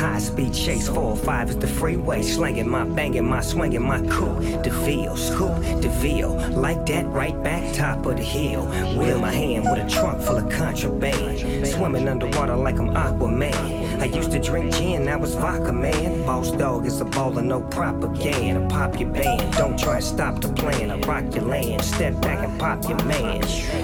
high 0.00 0.18
speed 0.18 0.54
chase. 0.54 0.88
Four 0.88 1.12
or 1.12 1.16
five 1.16 1.50
is 1.50 1.58
the 1.58 1.66
freeway. 1.66 2.22
Slanging 2.22 2.68
my 2.68 2.84
banging 2.84 3.28
my 3.28 3.42
swinging 3.42 3.82
my 3.82 4.00
coupe. 4.06 4.62
DeVille, 4.62 5.16
scoop, 5.16 5.54
DeVille. 5.82 6.34
Like 6.50 6.86
that, 6.86 7.06
right 7.06 7.36
back 7.42 7.74
top 7.74 8.06
of 8.06 8.16
the 8.16 8.22
hill. 8.22 8.64
Wheel 8.96 9.18
my 9.18 9.32
hand 9.32 9.64
with 9.70 9.84
a 9.84 9.88
trunk 9.90 10.22
full 10.22 10.38
of 10.38 10.50
contraband. 10.50 11.66
Swimming 11.66 12.08
underwater 12.08 12.56
like 12.56 12.78
I'm 12.78 12.88
Aquaman. 12.94 13.89
I 14.00 14.04
used 14.04 14.30
to 14.30 14.38
drink 14.38 14.74
gin, 14.74 15.04
now 15.04 15.22
it's 15.22 15.34
vodka, 15.34 15.74
man. 15.74 16.24
Boss 16.24 16.50
dog 16.52 16.86
is 16.86 17.02
a 17.02 17.04
baller, 17.04 17.44
no 17.44 17.60
propaganda. 17.60 18.66
Pop 18.66 18.98
your 18.98 19.10
band, 19.10 19.52
don't 19.52 19.78
try 19.78 19.96
and 19.96 20.04
stop 20.04 20.40
the 20.40 20.48
plan. 20.54 20.90
I 20.90 20.98
rock 21.00 21.34
your 21.34 21.44
land, 21.44 21.84
step 21.84 22.18
back 22.22 22.48
and 22.48 22.58
pop 22.58 22.82
your 22.88 23.02
man. 23.04 23.42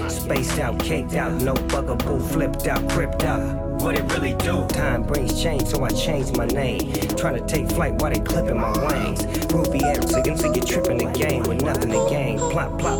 Spaced 0.09 0.57
out, 0.57 0.79
caked 0.79 1.13
out, 1.13 1.33
no 1.33 1.53
bugaboo, 1.53 2.19
flipped 2.19 2.65
out, 2.67 2.89
cripped 2.89 3.23
out. 3.25 3.67
What 3.81 3.95
it 3.95 4.11
really 4.11 4.33
do? 4.33 4.65
Time 4.69 5.03
brings 5.03 5.39
change, 5.39 5.67
so 5.67 5.83
I 5.83 5.89
changed 5.89 6.35
my 6.35 6.47
name. 6.47 6.93
Trying 7.15 7.35
to 7.35 7.45
take 7.45 7.69
flight 7.69 7.93
while 8.01 8.11
they 8.11 8.19
clipping 8.19 8.59
my 8.59 8.71
wings. 8.87 9.23
Ruby 9.53 9.81
Eric, 9.85 10.09
so 10.09 10.17
you 10.17 10.51
get 10.51 10.65
tripping 10.65 10.97
the 10.97 11.11
game 11.11 11.43
with 11.43 11.61
nothing 11.61 11.91
to 11.91 12.07
gain. 12.09 12.39
Plop, 12.39 12.79
plop, 12.79 12.96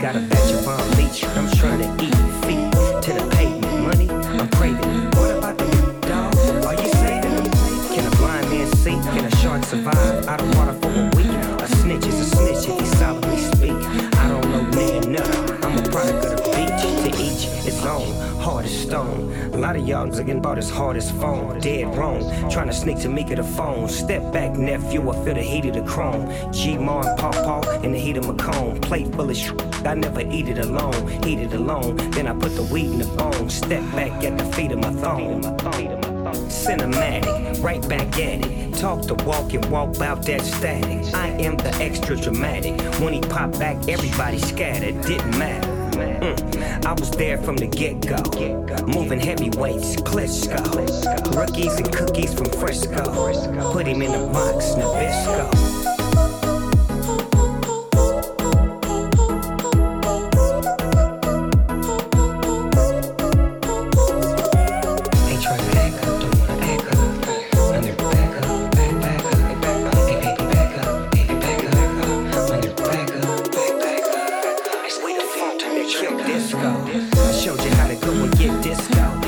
Got 0.00 0.16
a 0.16 0.20
batch 0.20 0.52
of 0.52 0.64
Palm 0.64 0.90
Beach. 0.96 1.24
I'm 1.36 1.50
trying 1.58 1.80
to 1.80 2.04
eat 2.04 2.14
feet 2.46 2.72
to 3.02 3.12
the 3.12 3.28
pavement. 3.32 3.82
Money, 3.86 4.08
I'm 4.08 4.48
craving. 4.48 5.10
What 5.10 5.36
about 5.36 5.58
the 5.58 5.66
dog? 6.08 6.34
Are 6.64 6.72
you 6.72 6.88
saving 6.94 7.36
them? 7.36 7.44
Can 7.92 8.06
a 8.10 8.16
blind 8.16 8.48
man 8.48 8.66
see? 8.76 8.92
Can 8.92 9.26
a 9.26 9.36
shark 9.36 9.62
survive 9.62 10.26
out 10.26 10.40
of 10.40 10.56
water 10.56 10.72
for 10.72 10.88
a 10.88 11.04
week? 11.16 11.26
A 11.60 11.68
snitch 11.76 12.06
is 12.06 12.18
a 12.18 12.24
snitch 12.34 12.66
if 12.66 12.80
he 12.80 12.86
solidly 12.96 13.36
speak. 13.36 13.76
I 14.16 14.28
don't 14.28 14.50
know 14.50 14.62
man 14.74 15.12
nothing. 15.12 15.64
I'm 15.64 15.76
a 15.76 15.82
product 15.90 16.24
of 16.24 16.30
the 16.30 16.42
beach. 16.56 16.80
To 17.04 17.22
each 17.22 17.66
its 17.66 17.84
own. 17.84 18.08
Hard 18.40 18.64
as 18.64 18.80
stone. 18.80 19.30
A 19.52 19.58
lot 19.58 19.76
of 19.76 19.86
y'all 19.86 20.06
niggas 20.06 20.38
about 20.38 20.56
as 20.56 20.70
hard 20.70 20.96
as 20.96 21.10
phone. 21.10 21.60
Dead 21.60 21.94
wrong. 21.94 22.22
Trying 22.50 22.68
to 22.68 22.72
sneak 22.72 23.00
to 23.00 23.08
the 23.36 23.44
phone. 23.44 23.86
Step 23.86 24.32
back, 24.32 24.56
nephew. 24.56 25.10
I 25.10 25.24
feel 25.24 25.34
the 25.34 25.42
heat 25.42 25.66
of 25.66 25.74
the 25.74 25.82
chrome. 25.82 26.32
G 26.54 26.78
Mar 26.78 27.06
and 27.06 27.18
Paw 27.18 27.32
Paw 27.32 27.80
in 27.82 27.92
the 27.92 27.98
heat 27.98 28.16
of 28.16 28.26
my 28.26 28.34
cone. 28.42 28.80
Plate 28.80 29.14
full 29.14 29.28
of 29.28 29.36
sh- 29.36 29.52
I 29.86 29.94
never 29.94 30.20
eat 30.20 30.48
it 30.48 30.58
alone. 30.58 31.24
Eat 31.26 31.38
it 31.38 31.52
alone. 31.52 31.96
Then 32.10 32.26
I 32.26 32.32
put 32.32 32.54
the 32.54 32.62
weed 32.62 32.92
in 32.92 32.98
the 32.98 33.06
bone. 33.06 33.48
Step 33.48 33.82
back 33.92 34.22
at 34.24 34.36
the 34.36 34.44
feet 34.52 34.72
of 34.72 34.78
my 34.78 34.92
throne. 34.92 35.42
Cinematic, 36.48 37.62
right 37.62 37.86
back 37.88 38.18
at 38.18 38.44
it. 38.46 38.74
Talk 38.74 39.02
the 39.02 39.14
walk 39.14 39.52
and 39.52 39.64
walk 39.70 39.96
about 39.96 40.24
that 40.26 40.42
static. 40.42 41.14
I 41.14 41.28
am 41.28 41.56
the 41.56 41.74
extra 41.76 42.16
dramatic. 42.16 42.80
When 43.00 43.12
he 43.12 43.20
popped 43.20 43.58
back, 43.58 43.88
everybody 43.88 44.38
scattered. 44.38 45.00
Didn't 45.02 45.38
matter. 45.38 45.68
Mm. 46.20 46.84
I 46.86 46.92
was 46.92 47.10
there 47.12 47.38
from 47.38 47.56
the 47.56 47.66
get 47.66 48.00
go. 48.06 48.22
Moving 48.86 49.20
heavyweights, 49.20 49.96
Klitschko. 49.96 51.36
Rookies 51.36 51.76
and 51.76 51.92
cookies 51.92 52.34
from 52.34 52.46
Frisco. 52.46 53.72
Put 53.72 53.86
him 53.86 54.02
in 54.02 54.12
a 54.12 54.26
box, 54.32 54.66
Nabisco. 54.74 55.59
I 76.52 77.32
showed 77.32 77.62
you 77.62 77.70
how 77.70 77.86
to 77.86 77.94
go 77.94 78.12
and 78.12 78.36
get 78.36 78.62
disco, 78.62 79.19